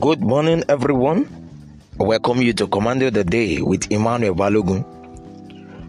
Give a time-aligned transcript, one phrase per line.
[0.00, 1.28] Good morning, everyone.
[2.00, 4.82] I welcome you to Command of the Day with Emmanuel Balogun.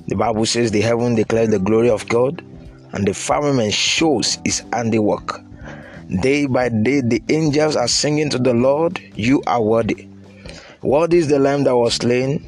[0.07, 2.43] The Bible says the heaven declares the glory of God,
[2.91, 5.39] and the firmament shows his handiwork.
[6.19, 10.09] Day by day, the angels are singing to the Lord, You are worthy.
[10.81, 12.45] Worthy is the Lamb that was slain.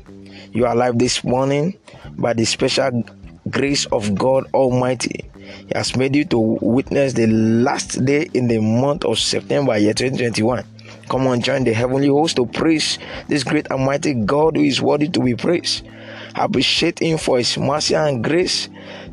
[0.52, 1.80] You are alive this morning
[2.18, 3.06] by the special
[3.50, 5.32] grace of God Almighty.
[5.68, 9.94] He has made you to witness the last day in the month of September, year
[9.94, 10.73] 2021.
[11.14, 14.82] Come on, join the heavenly host to praise this great and mighty God who is
[14.82, 15.86] worthy to be praised.
[16.34, 18.68] Appreciate Him for His mercy and grace.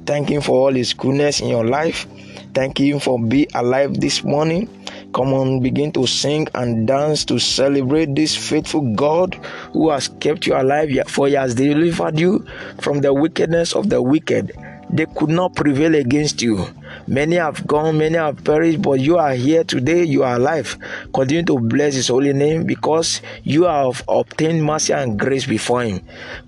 [0.06, 2.06] Thank Him for all His goodness in your life.
[2.54, 4.66] Thank Him for being alive this morning.
[5.12, 9.34] Come on, begin to sing and dance to celebrate this faithful God
[9.74, 12.46] who has kept you alive, for He has delivered you
[12.80, 14.52] from the wickedness of the wicked
[14.92, 16.66] they could not prevail against you.
[17.06, 20.76] Many have gone, many have perished, but you are here today, you are alive.
[21.14, 26.00] Continue to bless His holy name because you have obtained mercy and grace before Him.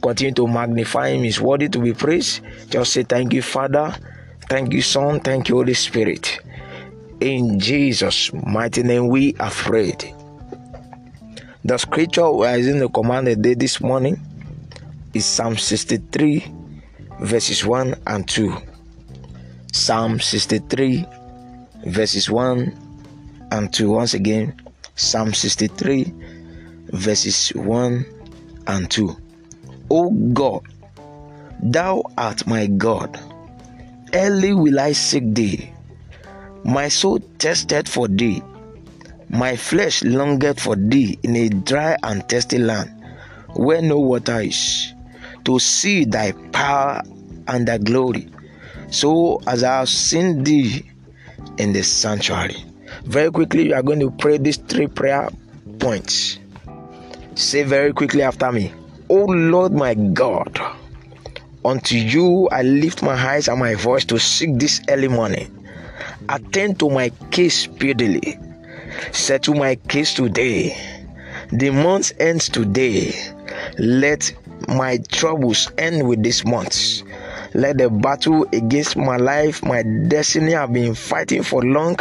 [0.02, 2.40] Continue to magnify Him, He's worthy to be praised.
[2.68, 3.94] Just say, Thank you, Father.
[4.48, 5.20] Thank you, Son.
[5.20, 6.40] Thank you, Holy Spirit.
[7.20, 10.12] In Jesus' mighty name, we are prayed.
[11.64, 14.18] The scripture we are in the commanded day this morning
[15.14, 16.61] is Psalm 63
[17.22, 18.54] verses 1 and 2.
[19.72, 21.06] Psalm 63,
[21.86, 23.90] verses 1 and 2.
[23.90, 24.60] Once again,
[24.96, 26.12] Psalm 63,
[26.88, 28.04] verses 1
[28.66, 29.16] and 2.
[29.90, 30.62] O God,
[31.62, 33.18] thou art my God.
[34.12, 35.70] Early will I seek thee.
[36.64, 38.42] My soul tested for thee.
[39.30, 42.90] My flesh longeth for thee in a dry and thirsty land
[43.54, 44.91] where no water is
[45.44, 47.02] to see thy power
[47.48, 48.28] and thy glory,
[48.90, 50.88] so as I have seen thee
[51.58, 52.56] in the sanctuary.
[53.04, 55.28] Very quickly, you are going to pray these three prayer
[55.78, 56.38] points.
[57.34, 58.72] Say very quickly after me,
[59.08, 60.58] O Lord my God,
[61.64, 65.50] unto you I lift my eyes and my voice to seek this early morning.
[66.28, 68.38] Attend to my case speedily.
[69.12, 70.76] Settle my case today.
[71.50, 73.14] The month ends today.
[73.78, 74.32] Let
[74.68, 77.02] my troubles end with this month.
[77.54, 81.98] Let the battle against my life, my destiny, I've been fighting for long.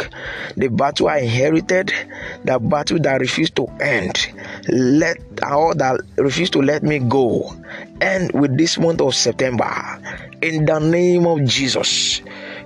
[0.56, 1.92] The battle I inherited,
[2.44, 4.32] the battle that refused to end.
[4.68, 7.54] Let all that refused to let me go
[8.00, 9.70] end with this month of September.
[10.40, 12.22] In the name of Jesus.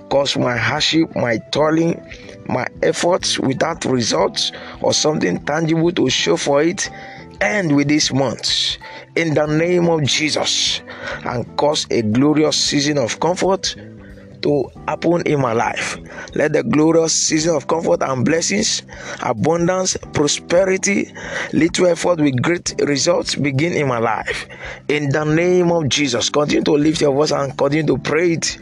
[0.09, 2.01] Cause my hardship, my toiling,
[2.47, 6.89] my efforts without results or something tangible to show for it
[7.41, 8.77] end with this month
[9.15, 10.81] in the name of Jesus
[11.25, 13.75] and cause a glorious season of comfort
[14.41, 15.97] to happen in my life.
[16.35, 18.83] Let the glorious season of comfort and blessings,
[19.21, 21.13] abundance, prosperity,
[21.53, 24.47] little effort with great results begin in my life.
[24.87, 28.57] In the name of Jesus, continue to lift your voice and continue to pray it.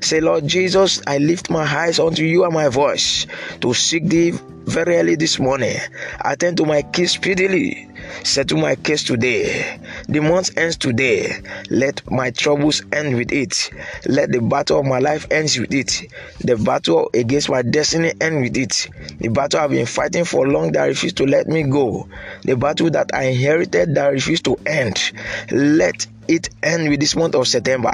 [0.00, 3.26] Say, Lord Jesus, I lift my eyes unto you and my voice
[3.60, 4.32] to seek thee
[4.64, 5.76] very early this morning.
[6.24, 7.89] Attend to my case speedily.
[8.24, 9.80] Settle my case today.
[10.08, 11.40] The month ends today.
[11.70, 13.70] Let my troubles end with it.
[14.06, 16.10] Let the battle of my life ends with it.
[16.40, 18.88] The battle against my destiny end with it.
[19.18, 22.08] The battle I've been fighting for long that refused to let me go.
[22.42, 25.12] The battle that I inherited that refused to end.
[25.50, 27.92] Let it end with this month of September.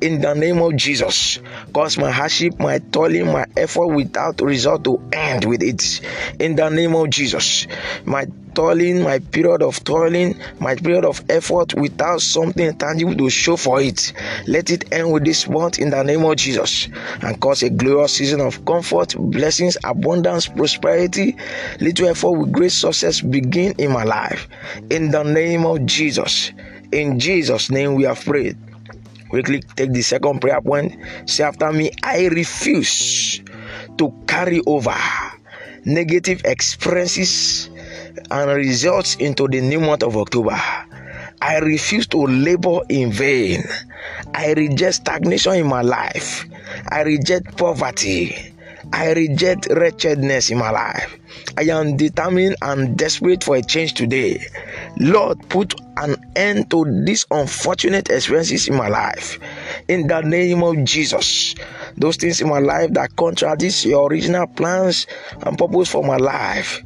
[0.00, 1.38] In the name of Jesus,
[1.72, 6.00] cause my hardship, my toiling, my effort without result to end with it.
[6.40, 7.68] In the name of Jesus,
[8.04, 13.56] my toiling, my period of toiling, my period of effort without something tangible to show
[13.56, 14.12] for it.
[14.48, 16.88] Let it end with this month in the name of Jesus
[17.22, 21.36] and cause a glorious season of comfort, blessings, abundance, prosperity,
[21.80, 24.48] little effort with great success begin in my life.
[24.90, 26.50] In the name of Jesus.
[26.92, 28.56] In Jesus' name we have prayed.
[29.28, 30.96] Quickly take the second prayer point.
[31.26, 33.42] Say after me, I refuse
[33.98, 34.96] to carry over
[35.84, 37.68] negative experiences
[38.30, 40.58] and results into the new month of October.
[41.40, 43.62] I refuse to labor in vain.
[44.34, 46.46] I reject stagnation in my life.
[46.90, 48.54] I reject poverty.
[48.92, 51.18] I reject wretchedness in my life.
[51.56, 54.44] I am determined and desperate for a change today.
[55.00, 59.38] Lord, put an end to these unfortunate experiences in my life.
[59.88, 61.54] In the name of Jesus,
[61.96, 65.06] those things in my life that contradict your original plans
[65.42, 66.82] and purpose for my life,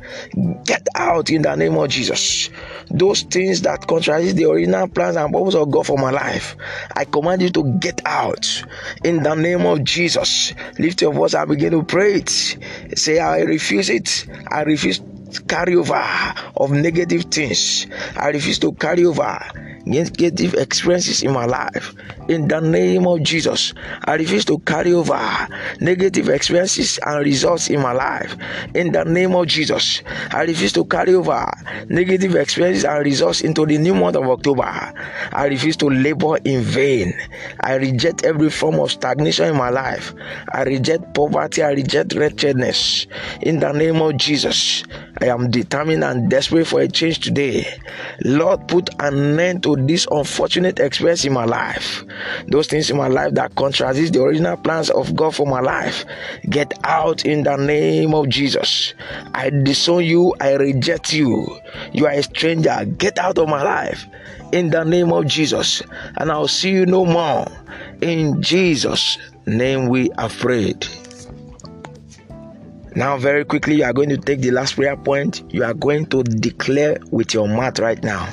[0.64, 2.50] get out in the name of Jesus.
[2.90, 6.56] Those things that contradict the original plans and purpose of God for my life,
[6.94, 8.64] I command you to get out
[9.04, 10.52] in the name of Jesus.
[10.78, 12.30] Lift your voice and begin to pray it.
[12.94, 14.26] Say, I refuse it.
[14.50, 15.00] I refuse
[15.40, 16.02] carry over
[16.56, 17.86] of negative things.
[18.16, 19.38] I refuse to carry over
[19.84, 21.94] negative experiences in my life.
[22.28, 23.74] In the name of Jesus,
[24.04, 25.18] I refuse to carry over
[25.80, 28.36] negative experiences and results in my life.
[28.74, 31.46] In the name of Jesus, I refuse to carry over
[31.88, 34.62] negative experiences and results into the new month of October.
[35.32, 37.12] I refuse to labor in vain.
[37.60, 40.14] I reject every form of stagnation in my life.
[40.52, 41.62] I reject poverty.
[41.62, 43.06] I reject wretchedness.
[43.42, 44.84] In the name of Jesus,
[45.20, 47.66] I am determined and desperate for a change today.
[48.24, 52.04] Lord, put an end to this unfortunate experience in my life.
[52.48, 56.04] Those things in my life that contradict the original plans of God for my life.
[56.48, 58.94] Get out in the name of Jesus.
[59.34, 60.34] I disown you.
[60.40, 61.58] I reject you.
[61.92, 62.84] You are a stranger.
[62.84, 64.06] Get out of my life
[64.52, 65.82] in the name of Jesus.
[66.16, 67.46] And I'll see you no more.
[68.00, 70.86] In Jesus' name we are prayed.
[72.94, 75.42] Now, very quickly, you are going to take the last prayer point.
[75.48, 78.28] You are going to declare with your mouth right now.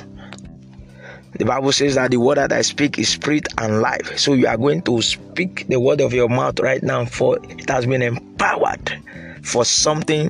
[1.32, 4.18] The Bible says that the word that I speak is spirit and life.
[4.18, 7.68] So you are going to speak the word of your mouth right now, for it
[7.70, 9.00] has been empowered
[9.42, 10.28] for something,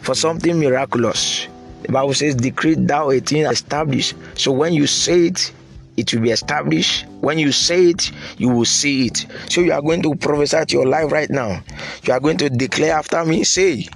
[0.00, 1.46] for something miraculous.
[1.82, 4.14] The Bible says, Decree thou a thing established.
[4.34, 5.52] So when you say it,
[5.96, 7.06] it will be established.
[7.20, 9.26] When you say it, you will see it.
[9.48, 11.62] So you are going to prophesy to your life right now.
[12.04, 13.86] You are going to declare after me, say,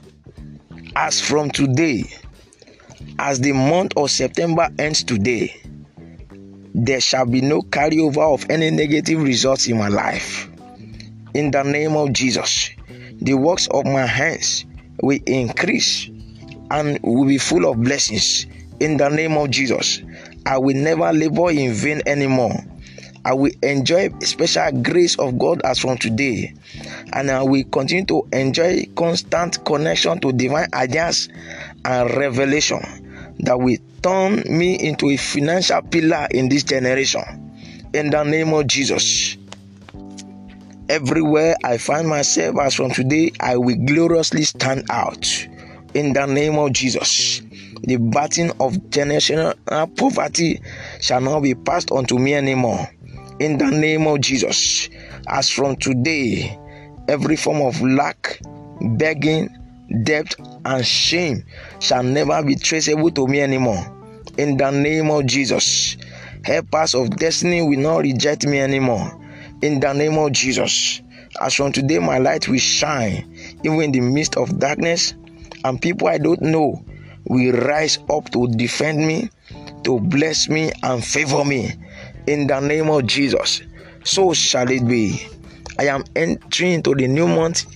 [0.96, 2.04] as from today,
[3.18, 5.60] as the month of September ends today,
[6.74, 10.50] there shall be no carryover of any negative results in my life.
[11.32, 12.70] In the name of Jesus,
[13.20, 14.66] the works of my hands
[15.00, 16.10] will increase
[16.70, 18.46] and will be full of blessings.
[18.80, 20.02] In the name of Jesus,
[20.46, 22.56] I will never labor in vain anymore.
[23.24, 26.54] I will enjoy special grace of God as from today,
[27.12, 31.28] and I will continue to enjoy constant connection to divine ideas
[31.84, 33.03] and revelation
[33.40, 37.22] that will turn me into a financial pillar in this generation.
[37.92, 39.36] In the name of Jesus.
[40.88, 45.48] Everywhere I find myself as from today, I will gloriously stand out.
[45.94, 47.40] In the name of Jesus.
[47.84, 49.54] The burden of generational
[49.96, 50.60] poverty
[51.00, 52.88] shall not be passed on to me anymore.
[53.38, 54.88] In the name of Jesus.
[55.28, 56.58] As from today,
[57.08, 58.40] every form of lack,
[58.80, 59.48] begging,
[60.02, 60.34] debt,
[60.64, 61.44] and shame
[61.80, 63.90] shall never be traceable to me anymore.
[64.38, 65.96] In the name of Jesus,
[66.44, 69.20] helpers of destiny will not reject me anymore.
[69.62, 71.00] In the name of Jesus,
[71.40, 75.14] as from today, my light will shine even in the midst of darkness,
[75.64, 76.84] and people I don't know
[77.26, 79.30] will rise up to defend me,
[79.84, 81.72] to bless me, and favor me.
[82.26, 83.62] In the name of Jesus,
[84.02, 85.26] so shall it be.
[85.78, 87.66] I am entering into the new month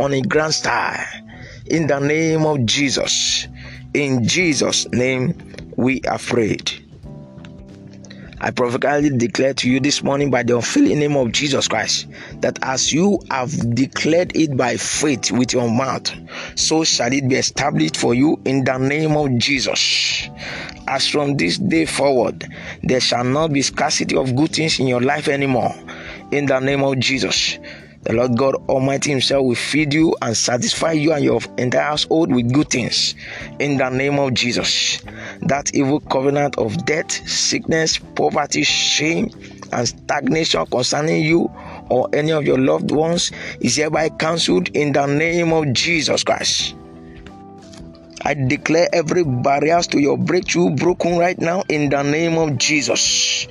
[0.00, 1.06] on a grand style
[1.68, 3.48] in the name of Jesus.
[3.94, 5.34] In Jesus' name,
[5.76, 6.70] we are prayed.
[8.38, 12.06] I prophetically declare to you this morning by the unfailing name of Jesus Christ
[12.40, 16.12] that as you have declared it by faith with your mouth,
[16.54, 20.28] so shall it be established for you in the name of Jesus.
[20.86, 22.46] As from this day forward,
[22.82, 25.74] there shall not be scarcity of good things in your life anymore.
[26.30, 27.58] In the name of Jesus.
[28.06, 32.32] The Lord God Almighty Himself will feed you and satisfy you and your entire household
[32.32, 33.16] with good things.
[33.58, 35.02] In the name of Jesus.
[35.42, 39.32] That evil covenant of death, sickness, poverty, shame,
[39.72, 41.50] and stagnation concerning you
[41.90, 46.76] or any of your loved ones is hereby cancelled in the name of Jesus Christ.
[48.22, 53.48] I declare every barrier to your breakthrough broken right now in the name of Jesus.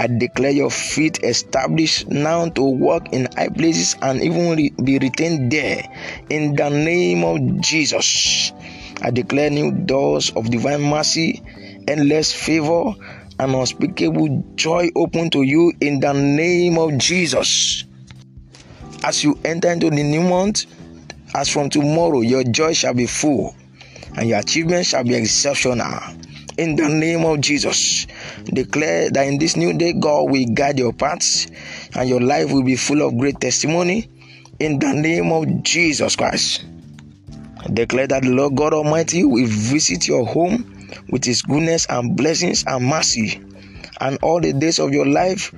[0.00, 4.98] I declare your feet established now to walk in high places and even re- be
[4.98, 5.84] retained there
[6.30, 8.50] in the name of Jesus.
[9.02, 11.42] I declare new doors of divine mercy,
[11.86, 12.94] endless favor,
[13.38, 17.84] and unspeakable joy open to you in the name of Jesus.
[19.04, 20.64] As you enter into the new month,
[21.34, 23.54] as from tomorrow, your joy shall be full
[24.16, 26.00] and your achievements shall be exceptional
[26.56, 28.06] in the name of Jesus.
[28.44, 31.46] Declare that in this new day, God will guide your paths
[31.94, 34.08] and your life will be full of great testimony
[34.58, 36.64] in the name of Jesus Christ.
[37.72, 42.64] Declare that the Lord God Almighty will visit your home with His goodness and blessings
[42.66, 43.40] and mercy,
[44.00, 45.54] and all the days of your life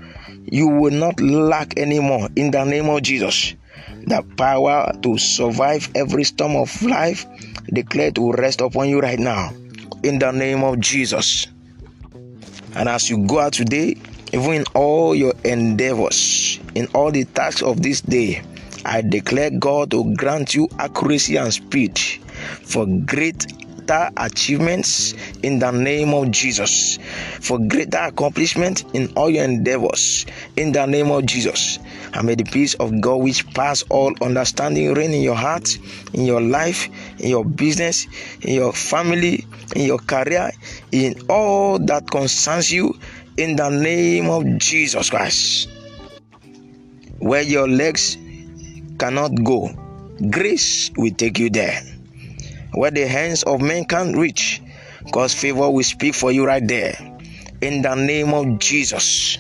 [0.51, 3.55] you will not lack anymore in the name of Jesus.
[4.07, 7.27] The power to survive every storm of life
[7.73, 9.55] declared to rest upon you right now
[10.03, 11.47] in the name of Jesus.
[12.75, 13.97] And as you go out today,
[14.33, 18.43] even in all your endeavors, in all the tasks of this day,
[18.85, 23.47] I declare God will grant you accuracy and speed for great
[23.83, 26.99] greater achievements in the name of Jesus,
[27.41, 30.27] for greater accomplishment in all your endeavors
[30.57, 31.79] in the name of Jesus.
[32.15, 35.79] And may the peace of God, which pass all understanding, reign in your heart,
[36.13, 36.89] in your life,
[37.23, 38.07] in your business,
[38.43, 40.51] in your family, in your career,
[40.91, 42.99] in all that concerns you,
[43.37, 45.71] in the name of Jesus Christ.
[47.21, 48.19] Where your legs
[48.99, 49.71] cannot go,
[50.31, 51.81] grace will take you there.
[52.75, 54.61] Where the hands of men can't reach,
[55.11, 56.95] God's favor will speak for you right there.
[57.61, 59.39] In the name of Jesus.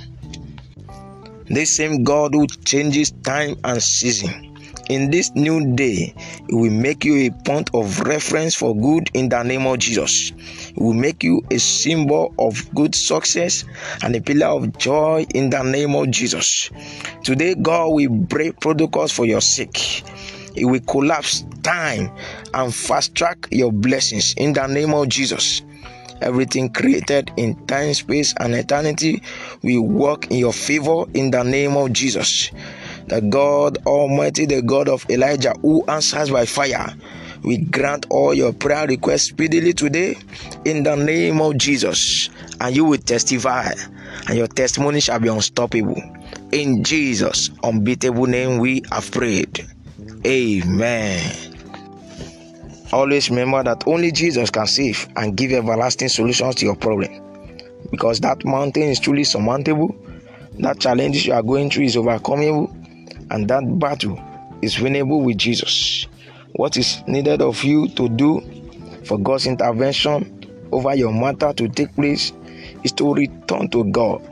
[1.47, 4.52] This same God who changes time and season.
[4.93, 6.13] In this new day,
[6.51, 10.33] it will make you a point of reference for good in the name of Jesus.
[10.69, 13.65] It will make you a symbol of good success
[14.03, 16.69] and a pillar of joy in the name of Jesus.
[17.25, 20.05] Today, God will break protocols for your sake.
[20.57, 22.15] It will collapse time
[22.53, 25.63] and fast track your blessings in the name of Jesus.
[26.21, 29.23] Everything created in time, space, and eternity
[29.63, 32.51] will work in your favor in the name of Jesus.
[33.13, 36.95] The God Almighty, the God of Elijah, who answers by fire,
[37.43, 40.17] we grant all your prayer requests speedily today
[40.65, 43.71] in the name of Jesus, and you will testify,
[44.29, 46.03] and your testimony shall be unstoppable.
[46.53, 49.67] In Jesus' unbeatable name, we have prayed.
[50.25, 51.55] Amen.
[52.95, 57.11] Always remember that only Jesus can save and give everlasting solutions to your problem.
[57.91, 59.95] Because that mountain is truly surmountable,
[60.61, 62.75] that challenge you are going through is overcomable,
[63.33, 64.23] and that battle
[64.61, 66.07] is winnable with Jesus.
[66.53, 68.41] What is needed of you to do
[69.05, 72.33] for God's intervention over your matter to take place
[72.85, 74.23] is to return to God,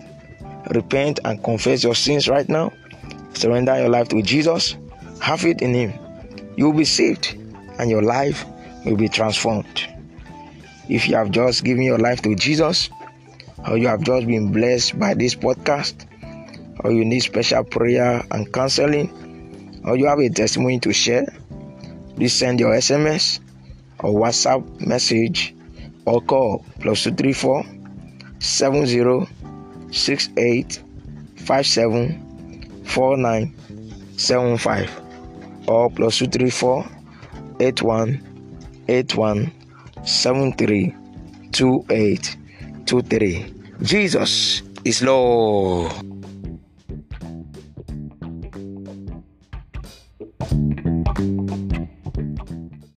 [0.74, 2.72] repent and confess your sins right now,
[3.32, 4.76] surrender your life to Jesus,
[5.20, 5.92] have it in Him.
[6.56, 7.36] You will be saved
[7.78, 8.44] and your life
[8.84, 9.88] will be transformed.
[10.90, 12.90] If you have just given your life to Jesus,
[13.66, 16.06] or you have just been blessed by this podcast,
[16.84, 19.10] or you need special prayer and counseling,
[19.84, 21.26] or you have a testimony to share,
[22.16, 23.40] please send your SMS
[24.00, 25.54] or WhatsApp message
[26.04, 27.64] or call plus 234
[28.38, 29.28] 70
[29.92, 30.82] 68
[31.36, 33.54] 57 49
[34.16, 35.00] 75
[35.66, 36.84] or plus 234
[37.60, 39.52] 81 81
[40.04, 40.94] 73
[41.52, 42.36] 28
[42.86, 43.54] 23.
[43.82, 45.92] Jesus is Lord.